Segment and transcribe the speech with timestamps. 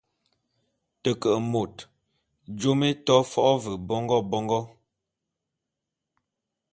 [1.01, 4.61] Te ke môt…jôm é to fo’o ve bongô bongô.